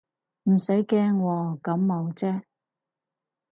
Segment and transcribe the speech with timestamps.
[0.49, 2.41] 唔使驚喎，感冒啫